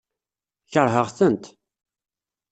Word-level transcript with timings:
Keṛheɣ-tent. 0.71 1.43